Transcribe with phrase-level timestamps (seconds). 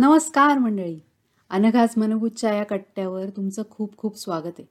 [0.00, 0.98] नमस्कार मंडळी.
[1.50, 4.64] अनघाज मनगूजच्या या कट्ट्यावर तुमचं खूप खूप स्वागत आहे.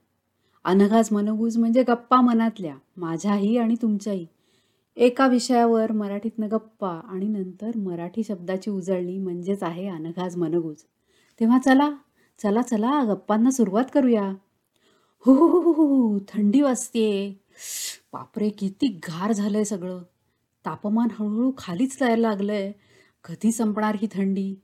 [0.64, 4.26] अनघाज मनगूज म्हणजे गप्पा मनातल्या माझ्याही आणि तुमच्याही.
[4.96, 10.76] एका विषयावर मराठीतनं गप्पा आणि नंतर मराठी शब्दाची उजळणी म्हणजेच आहे अनघाज मनगूज.
[11.40, 11.90] तेव्हा चला
[12.42, 14.34] चला चला गप्पांना सुरुवात करूया.
[15.26, 17.38] हो हो हो हो थंडी वाजते
[18.12, 20.02] बापरे किती गार झालंय सगळं.
[20.66, 22.72] तापमान हळूहळू खालीच जायला लागलंय.
[23.24, 24.54] कधी संपणार ही थंडी?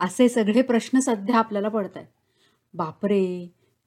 [0.00, 2.06] असे सगळे प्रश्न सध्या आपल्याला पडत आहेत
[2.74, 3.24] बापरे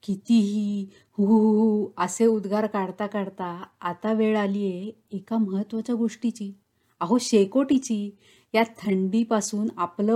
[0.03, 0.85] कितीही
[1.17, 6.51] हु हु असे उद्गार काढता काढता आता वेळ आली आहे एका महत्त्वाच्या गोष्टीची.
[7.01, 8.09] अहो शेकोटीची.
[8.53, 10.15] या थंडीपासून आपलं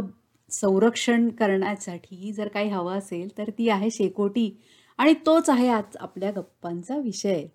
[0.51, 4.49] संरक्षण करण्यासाठी जर काही हवं असेल तर ती आहे शेकोटी
[4.99, 7.45] आणि तोच आहे आज आपल्या गप्पांचा विषय.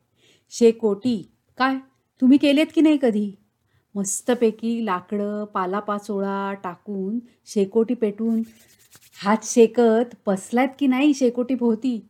[0.53, 1.23] शेकोटी.
[1.59, 1.77] काय?
[2.23, 3.31] तुम्ही केलेत की नाही कधी?
[3.95, 8.43] मस्तपैकी लाकडं पालापाचोळा टाकून शेकोटी पेटून
[9.25, 12.07] हात शेकत बसलायत की नाही शेकोटी भोवती?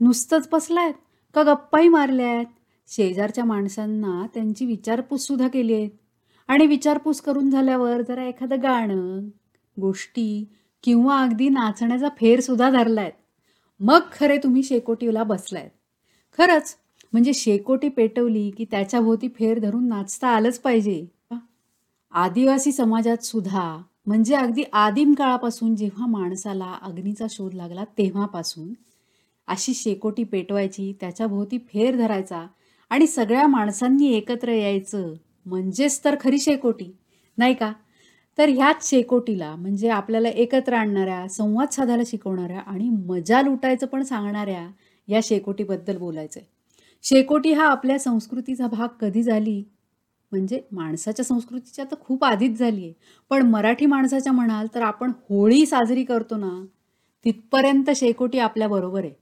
[0.00, 0.94] नुसतंच बसलायत?
[1.34, 2.44] का गप्पाही मारल्यात?
[2.88, 5.90] शेजारच्या माणसांना त्यांची विचारपूस सुद्धा केली आहेत
[6.48, 9.28] आणि विचारपूस करून झाल्यावर जरा एखादं गाणं
[9.80, 10.48] गोष्टी
[10.82, 13.12] किंवा अगदी नाचण्याचा फेर सुद्धा धरलायत.
[13.80, 15.70] मग खरे तुम्ही शेकोटीला बसलायत.
[16.38, 16.76] खरंच
[17.12, 21.04] म्हणजे शेकोटी पेटवली की त्याच्या भोवती फेर धरून नाचता आलंच पाहिजे.
[22.12, 28.72] आदिवासी समाजात सुद्धा म्हणजे अगदी आदिम काळापासून जेव्हा माणसाला अग्नीचा शोध लागला तेव्हापासून
[29.48, 32.46] अशी शेकोटी पेटवायची त्याच्या भोवती फेर धरायचा
[32.90, 35.12] आणि सगळ्या माणसांनी एकत्र यायचं
[35.46, 36.90] म्हणजेच तर खरी शेकोटी
[37.38, 37.72] नाही का?
[38.38, 44.66] तर ह्याच शेकोटीला म्हणजे आपल्याला एकत्र आणणाऱ्या संवाद साधायला शिकवणाऱ्या आणि मजा लुटायचं पण सांगणाऱ्या
[45.08, 46.48] या शेकोटीबद्दल बोलायचं आहे
[47.04, 49.62] शेकोटी हा आपल्या संस्कृतीचा भाग कधी झाली?
[50.32, 52.92] म्हणजे माणसाच्या संस्कृतीच्या तर खूप आधीच झाली आहे.
[53.30, 56.50] पण मराठी माणसाच्या म्हणाल तर आपण होळी साजरी करतो ना
[57.24, 59.12] तिथपर्यंत शेकोटी आपल्याबरोबर आहे.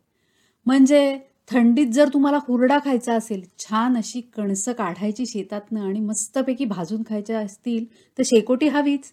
[0.67, 1.19] म्हणजे
[1.51, 7.39] थंडीत जर तुम्हाला हुरडा खायचा असेल छान अशी कणसं काढायची शेतातनं आणि मस्तपैकी भाजून खायच्या
[7.41, 7.85] असतील
[8.19, 9.13] तर शेकोटी हवीच.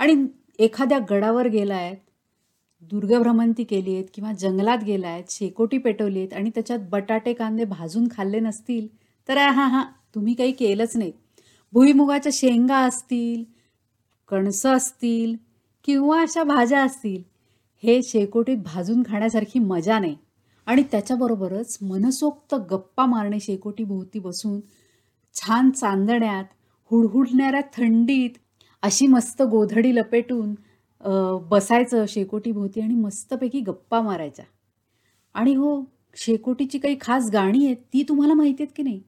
[0.00, 0.14] आणि
[0.58, 1.94] एखाद्या गडावर गेलाय
[2.90, 8.08] दुर्गभ्रमंती केली आहेत किंवा जंगलात गेला आहेत शेकोटी पेटवली आहेत आणि त्याच्यात बटाटे कांदे भाजून
[8.10, 8.86] खाल्ले नसतील
[9.28, 11.12] तर हां हां तुम्ही काही केलंच नाही.
[11.72, 13.42] भुईमुगाच्या शेंगा असतील
[14.28, 15.34] कणसं असतील
[15.84, 17.22] किंवा अशा भाज्या असतील
[17.82, 20.16] हे शेकोटीत भाजून खाण्यासारखी मजा नाही.
[20.66, 24.60] आणि त्याच्याबरोबरच मनसोक्त गप्पा मारणे शेकोटी भोवती बसून
[25.34, 26.44] छान चांदण्यात
[26.90, 28.38] हुडहुडणाऱ्या थंडीत
[28.82, 30.54] अशी मस्त गोधडी लपेटून
[31.00, 31.10] अ,
[31.50, 34.44] बसायचं शेकोटीभोवती आणि मस्तपैकी गप्पा मारायच्या.
[35.34, 35.82] आणि हो
[36.16, 39.00] शेकोटीची काही खास गाणी आहेत ती तुम्हाला माहिती आहेत की नाही?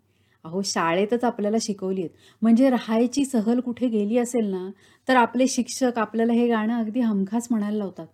[0.44, 2.10] अहो शाळेतच आपल्याला शिकवली आहेत.
[2.42, 4.68] म्हणजे राहायची सहल कुठे गेली असेल ना
[5.08, 8.06] तर आपले शिक्षक आपल्याला हे गाणं अगदी हमखास म्हणायला लावतात.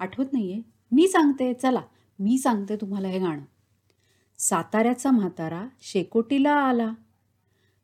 [0.00, 0.62] आठवत नाही आहे
[0.92, 1.80] मी सांगते चला
[2.18, 3.42] मी सांगते तुम्हाला हे गाणं.
[4.38, 6.90] साताऱ्याचा म्हातारा शेकोटीला आला.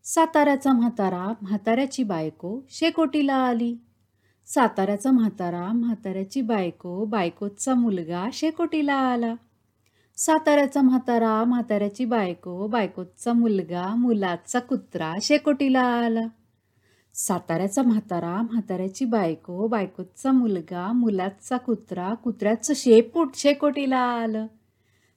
[0.04, 3.74] साताऱ्याचा म्हातारा म्हाताऱ्याची बायको शेकोटीला आली.
[4.46, 9.34] साताऱ्याचा म्हातारा म्हाताऱ्याची बायको बायकोचा मुलगा शेकोटीला आला.
[10.16, 16.26] साताऱ्याचा म्हातारा म्हाताऱ्याची बायको बायकोचा मुलगा मुलाचा कुत्रा शेकोटीला आला.
[17.14, 24.46] साताऱ्याचा म्हातारा म्हाताऱ्याची बायको बायकोचा मुलगा मुलाचा कुत्रा कुत्र्याचं शेपूट शेकोटीला आलं.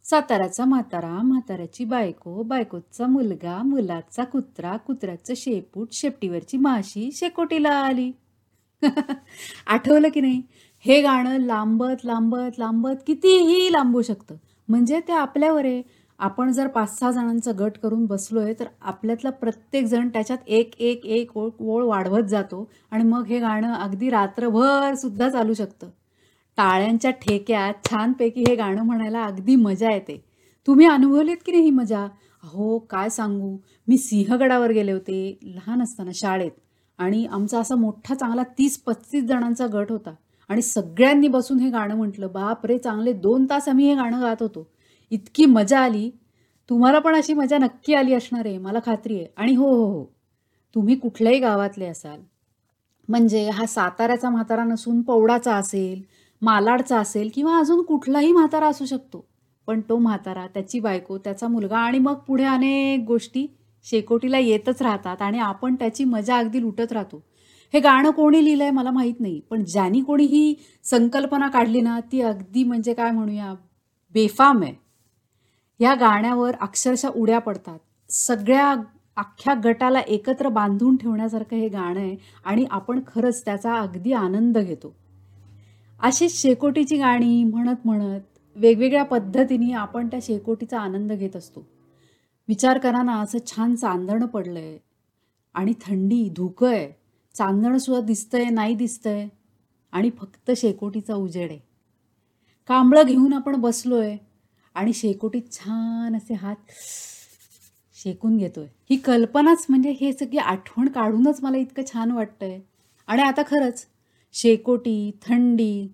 [0.03, 8.11] साताऱ्याचा म्हातारा म्हाताऱ्याची बायको बायकोचा मुलगा मुलाचा कुत्रा कुत्र्याचं शेपूट शेपटीवरची माशी शेकोटीला आली.
[9.67, 10.41] आठवलं की नाही?
[10.85, 14.35] हे गाणं लांबत लांबत लांबत कितीही लांबू शकतं.
[14.67, 15.81] म्हणजे ते आपल्यावर आहे.
[16.19, 21.05] आपण जर पाच सहा जणांचा गट करून बसलोय तर आपल्यातला प्रत्येक जण त्याच्यात एक एक
[21.05, 25.89] एक ओळ ओळ वाढवत जातो आणि मग हे गाणं अगदी रात्रभर सुद्धा चालू शकतं.
[26.57, 30.23] टाळ्यांच्या ठेक्यात छानपैकी हे गाणं म्हणायला अगदी मजा येते.
[30.67, 32.03] तुम्ही अनुभवलेत की नाही ही मजा?
[32.43, 33.57] अहो काय सांगू?
[33.87, 36.51] मी सिंहगडावर गेले होते लहान असताना शाळेत.
[36.99, 40.13] आणि आमचा असा मोठा चांगला तीस पस्तीस जणांचा गट होता.
[40.49, 44.41] आणि सगळ्यांनी बसून हे गाणं म्हटलं बाप रे चांगले दोन तास आम्ही हे गाणं गात
[44.41, 44.67] होतो.
[45.11, 46.09] इतकी मजा आली.
[46.69, 49.27] तुम्हाला पण अशी मजा नक्की आली असणार आहे मला खात्री आहे.
[49.37, 50.05] आणि हो हो हो.
[50.75, 52.19] तुम्ही कुठल्याही गावातले असाल
[53.09, 56.01] म्हणजे हा साताऱ्याचा म्हातारा नसून पौडाचा असेल
[56.41, 59.25] मालाडचा असेल किंवा अजून कुठलाही म्हातारा असू शकतो
[59.67, 63.45] पण तो म्हातारा त्याची बायको त्याचा मुलगा आणि मग पुढे अनेक गोष्टी
[63.85, 67.23] शेकोटीला येतच राहतात आणि आपण त्याची मजा अगदी लुटत राहतो.
[67.73, 70.53] हे गाणं कोणी लिहिलं आहे मला माहीत नाही पण ज्यांनी कोणी ही
[70.83, 73.53] संकल्पना काढली ना ती अगदी म्हणजे काय म्हणूया
[74.15, 74.73] बेफाम आहे.
[75.79, 77.79] या गाण्यावर अक्षरशः उड्या पडतात.
[78.09, 78.73] सगळ्या
[79.17, 82.15] अख्ख्या गटाला एकत्र बांधून ठेवण्यासारखं हे गाणं आहे
[82.45, 84.95] आणि आपण खरंच त्याचा अगदी आनंद घेतो.
[85.99, 88.21] अशीच शेकोटीची गाणी म्हणत म्हणत
[88.55, 91.65] वेगवेगळ्या पद्धतीने आपण त्या शेकोटीचा आनंद घेत असतो.
[92.47, 94.77] विचार करा ना असं छान चांदणं पडलंय.
[95.53, 96.91] आणि थंडी धुकं आहे.
[97.35, 99.27] चांदणंसुद्धा दिसतंय नाही दिसतंय.
[99.91, 101.59] आणि फक्त शेकोटीचा उजेड आहे.
[102.67, 104.17] कांबळं घेऊन आपण बसलो आहे
[104.75, 106.55] आणि शेकोटीत छान असे हात
[108.03, 108.65] शेकून घेतोय.
[108.89, 112.59] ही कल्पनाच म्हणजे हे सगळी आठवण काढूनच मला इतकं छान वाटतंय.
[113.07, 113.85] आणि आता खरंच
[114.33, 115.87] शेकोटी थंडी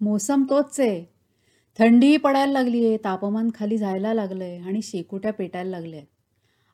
[0.00, 1.04] मोसम तोच आहे.
[1.80, 6.08] थंडी पडायला लागली आहे तापमान खाली जायला लागलं आहे आणि शेकोट्या पेटायला लागल्या आहेत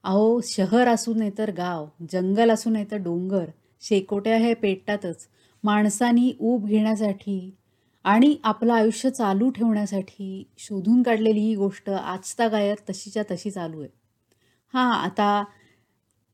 [0.05, 3.45] अहो शहर असू नाही तर गाव जंगल असू नाही तर डोंगर
[3.83, 5.27] शेकोट्या हे पेटतातच.
[5.65, 7.39] माणसानी ऊब घेण्यासाठी
[8.05, 13.89] आणि आपलं आयुष्य चालू ठेवण्यासाठी शोधून काढलेली ही गोष्ट आजता गायत तशीच्या तशी चालू आहे.
[14.75, 15.43] हां आता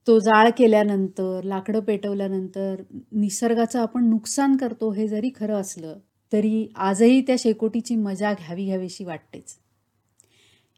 [0.07, 2.83] तो जाळ केल्यानंतर लाकडं पेटवल्यानंतर
[3.13, 5.99] निसर्गाचं आपण नुकसान करतो हे जरी खरं असलं
[6.33, 9.57] तरी आजही त्या शेकोटीची मजा घ्यावी घ्यावीशी वाटतेच.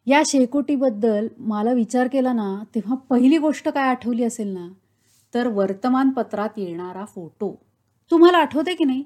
[0.07, 4.69] या शेकोटीबद्दल मला विचार केला ना तेव्हा पहिली गोष्ट काय आठवली असेल ना?
[5.35, 7.63] तर वर्तमानपत्रात येणारा फोटो.
[8.11, 9.05] तुम्हाला आठवते की नाही?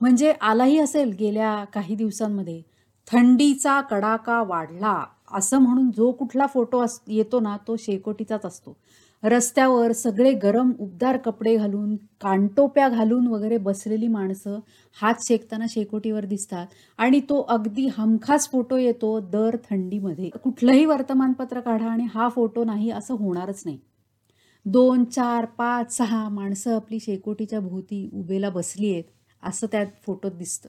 [0.00, 2.62] म्हणजे आलाही असेल गेल्या काही दिवसांमध्ये
[3.12, 8.76] थंडीचा कडाका वाढला असं म्हणून जो कुठला फोटो अस येतो ना तो शेकोटीचाच असतो.
[9.22, 14.58] रस्त्यावर सगळे गरम उबदार कपडे घालून कानटोप्या घालून वगैरे बसलेली माणसं
[15.00, 16.66] हात शेकताना शेकोटीवर दिसतात.
[16.98, 20.30] आणि तो अगदी हमखास फोटो येतो दर थंडीमध्ये.
[20.44, 23.78] कुठलंही वर्तमानपत्र काढा आणि हा फोटो नाही असं होणारच नाही.
[24.66, 29.04] दोन चार पाच सहा माणसं आपली शेकोटीच्या भोवती उभेला बसली आहेत
[29.42, 30.68] असं त्यात फोटोत दिसतं.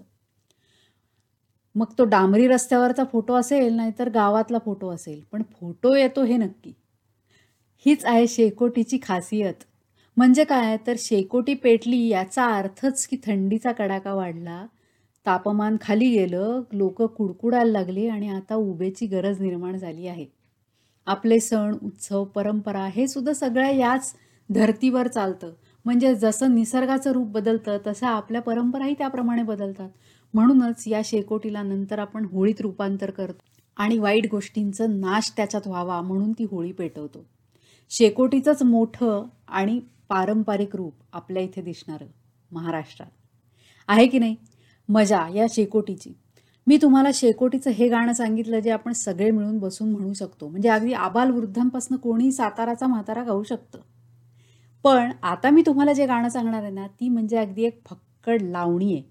[1.76, 5.22] मग तो डांबरी रस्त्यावरचा फोटो असेल नाहीतर गावातला फोटो असेल.
[5.32, 6.74] पण फोटो येतो हे नक्की.
[7.86, 9.54] हीच आहे शेकोटीची खासियत.
[10.18, 10.78] म्हणजे काय?
[10.88, 14.66] तर शेकोटी पेटली याचा अर्थच की थंडीचा कडाका वाढला
[15.26, 20.26] तापमान खाली गेलं लोक कुडकुडायला लागली आणि आता उभेची गरज निर्माण झाली आहे.
[21.08, 24.14] आपले सण उत्सव परंपरा हे सुद्धा सगळ्या याच
[24.50, 25.52] धर्तीवर चालतं.
[25.86, 29.90] म्हणजे जसं निसर्गाचं रूप बदलतं तसं आपल्या परंपराही त्याप्रमाणे बदलतात.
[30.34, 33.44] म्हणूनच या शेकोटीला नंतर आपण होळीत रूपांतर करतो
[33.78, 37.26] आणि वाईट गोष्टींचं नाश त्याच्यात व्हावा म्हणून ती होळी पेटवतो.
[37.92, 39.80] शेकोटीचंच मोठं आणि
[40.10, 42.06] पारंपरिक रूप आपल्या इथे दिसणारं
[42.52, 43.10] महाराष्ट्रात.
[43.88, 44.36] आहे की नाही?
[44.90, 46.14] मजा या शेकोटीची.
[46.68, 50.48] मी तुम्हाला शेकोटीचं हे गाणं सांगितलं जे आपण सगळे मिळून बसून म्हणू शकतो.
[50.48, 53.80] म्हणजे अगदी आबाल वृद्धांपासून कोणी साताराचा म्हातारा गाऊ शकतं.
[54.84, 58.94] पण आता मी तुम्हाला जे गाणं सांगणार आहे ना ती म्हणजे अगदी एक फक्कड लावणी
[58.94, 59.04] आहे.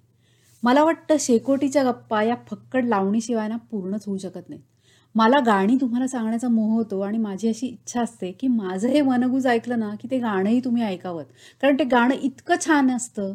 [0.62, 4.62] मला वाटतं शेकोटीच्या गप्पा या फक्कड लावणीशिवाय ना पूर्णच होऊ शकत नाही
[5.14, 9.46] मला गाणी तुम्हाला सांगण्याचा मोह होतो आणि माझी अशी इच्छा असते की माझं हे मनगूज
[9.46, 11.22] ऐकलं ना की ते गाणंही तुम्ही ऐकावं
[11.62, 13.34] कारण ते गाणं इतकं छान असतं.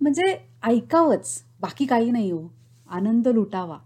[0.00, 1.42] म्हणजे ऐकावंच.
[1.60, 2.48] बाकी काही नाही हो.
[2.88, 3.78] आनंद लुटावा.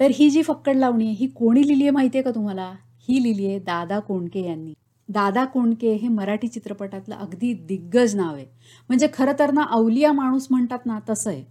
[0.00, 2.72] तर ही जी फक्कड लावणी आहे ही कोणी लिहिली आहे माहिती आहे का तुम्हाला?
[3.08, 4.72] ही लिहिली आहे दादा कोंडके यांनी.
[5.08, 8.46] दादा कोंडके हे मराठी चित्रपटातलं अगदी दिग्गज नाव आहे.
[8.88, 11.44] म्हणजे खरं तर ना अवलिया माणूस म्हणतात ना तसं आहे.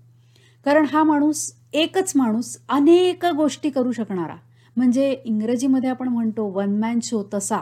[0.65, 4.35] कारण हा माणूस एकच माणूस अनेक गोष्टी करू शकणारा.
[4.77, 7.59] म्हणजे इंग्रजीमध्ये आपण म्हणतो वन मॅन शो तसा.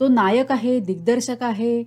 [0.00, 1.82] तो नायक आहे दिग्दर्शक आहे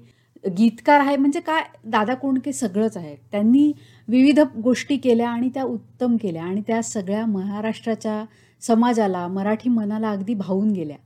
[0.57, 3.15] गीतकार आहे म्हणजे काय दादा कोंडके सगळंच आहे.
[3.31, 3.71] त्यांनी
[4.07, 8.23] विविध गोष्टी केल्या आणि त्या उत्तम केल्या आणि त्या सगळ्या महाराष्ट्राच्या
[8.61, 10.97] समाजाला मराठी मनाला अगदी भावून गेल्या.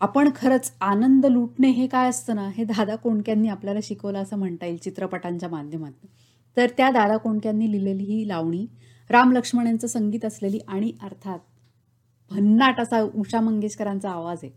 [0.00, 4.66] आपण खरंच आनंद लुटणे हे काय असतं ना हे दादा कोंडक्यांनी आपल्याला शिकवलं असं म्हणता
[4.66, 6.08] येईल चित्रपटांच्या माध्यमातून.
[6.56, 8.66] तर त्या दादा कोंडक्यांनी लिहिलेली ही लावणी
[9.10, 11.38] राम लक्ष्मण यांचं संगीत असलेली आणि अर्थात
[12.30, 14.52] भन्नाट असा उषा मंगेशकरांचा आवाज आहे.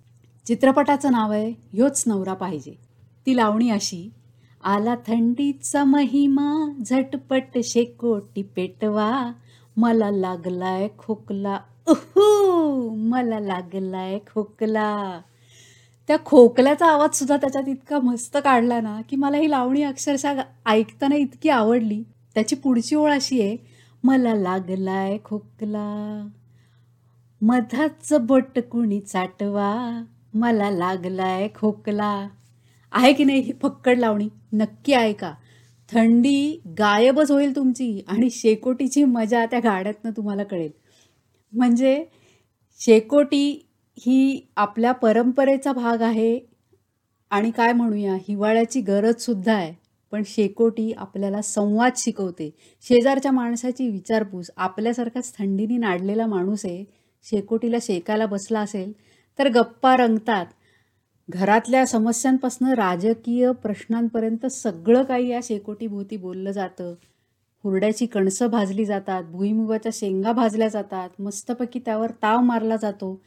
[0.46, 2.74] चित्रपटाचं नाव आहे ह्योच नवरा पाहिजे.
[3.26, 4.10] ती लावणी अशी
[4.64, 9.32] आला थंडीचा महिमा झटपट शेकोटी पेटवा
[9.78, 11.60] मला लागलाय खोकला.
[11.88, 15.22] उहू मला लागलाय खोकला.
[16.08, 21.16] त्या खोकल्याचा आवाज सुद्धा त्याच्यात इतका मस्त काढला ना की मला ही लावणी अक्षरशः ऐकताना
[21.16, 22.04] इतकी आवडली.
[22.34, 23.58] त्याची पुढची ओळ अशी आहे
[24.04, 26.28] मला लागलाय खोकला.
[27.42, 30.04] मधाच बोट कुणी चाटवा?
[30.34, 32.28] मला लागलाय खोकला.
[32.92, 34.30] आहे की नाही ही फक्कड लावणी?
[34.54, 35.34] नक्की आहे का?
[35.94, 40.72] थंडी गायबच होईल तुमची आणि शेकोटीची मजा त्या गाड्यातनं तुम्हाला कळेल.
[41.54, 42.06] म्हणजे
[42.80, 43.68] शेकोटी
[44.00, 46.40] ही आपल्या परंपरेचा भाग आहे
[47.30, 49.74] आणि काय म्हणूया हिवाळ्याची गरजसुद्धा आहे.
[50.12, 52.56] पण शेकोटी आपल्याला संवाद शिकवते.
[52.82, 58.92] शेजारच्या माणसाची विचारपूस आपल्यासारखाच थंडीने नाडलेला माणूस आहे शेकोटीला शेकायला बसला असेल
[59.40, 60.46] तर गप्पा रंगतात.
[61.30, 66.94] घरातल्या समस्यांपासून राजकीय प्रश्नांपर्यंत सगळं काही या शेकोटीभोवती बोललं जातं.
[67.64, 73.22] हुरड्याची कणसं भाजली जातात भुईमुगाच्या शेंगा भाजल्या जातात मस्तपैकी त्यावर ताव मारला जातो.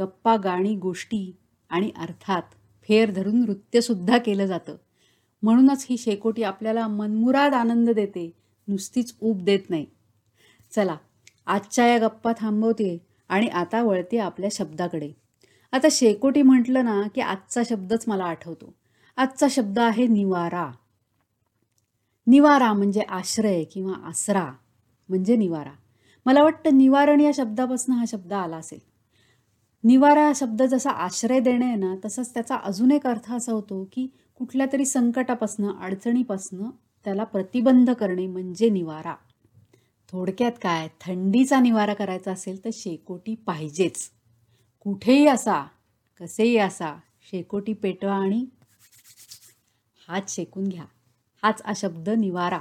[0.00, 1.36] गप्पा गाणी गोष्टी
[1.70, 2.42] आणि अर्थात
[2.88, 4.76] फेर धरून नृत्यसुद्धा केलं जातं.
[5.42, 8.30] म्हणूनच ही शेकोटी आपल्याला मनमुराद आनंद देते
[8.68, 9.86] नुसतीच ऊब देत नाही.
[10.74, 10.96] चला
[11.46, 12.98] आजच्या या गप्पा थांबवते
[13.28, 15.12] आणि आता वळते आपल्या शब्दाकडे.
[15.72, 18.74] आता शेकोटी म्हटलं ना की आजचा शब्दच मला आठवतो.
[19.16, 20.70] आजचा शब्द आहे निवारा.
[22.26, 24.52] निवारा म्हणजे आश्रय किंवा आसरा
[25.08, 25.70] म्हणजे निवारा.
[26.26, 28.78] मला वाटतं निवारण या शब्दापासून हा शब्द आला असेल.
[29.84, 33.88] निवारा हा शब्द जसा आश्रय देणे आहे ना तसंच त्याचा अजून एक अर्थ असा होतो
[33.92, 34.06] की
[34.36, 36.70] कुठल्या तरी संकटापासनं अडचणीपासनं
[37.04, 39.14] त्याला प्रतिबंध करणे म्हणजे निवारा.
[40.12, 40.88] थोडक्यात काय?
[41.00, 44.10] थंडीचा निवारा करायचा असेल तर शेकोटी पाहिजेच.
[44.80, 45.66] कुठेही असा
[46.20, 46.96] कसेही असा
[47.30, 48.46] शेकोटी पेटवा आणि
[50.08, 50.84] हात शेकून घ्या.
[51.42, 52.60] हाच हा शब्द निवारा.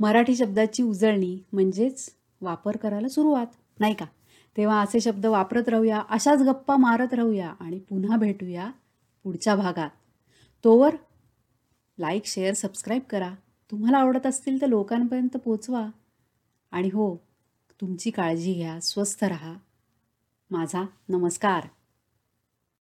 [0.00, 3.46] मराठी शब्दाची उजळणी म्हणजेच वापर करायला सुरुवात
[3.80, 4.06] नाही का?
[4.56, 8.70] तेव्हा असे शब्द वापरत राहूया अशाच गप्पा मारत राहूया आणि पुन्हा भेटूया
[9.24, 9.90] पुढच्या भागात.
[10.64, 10.96] तोवर
[11.98, 13.34] लाईक शेअर सबस्क्राईब करा.
[13.70, 15.88] तुम्हाला आवडत असतील तर लोकांपर्यंत पोचवा.
[16.70, 17.16] आणि हो
[17.80, 19.54] तुमची काळजी घ्या स्वस्थ रहा.
[20.50, 21.66] माझा नमस्कार.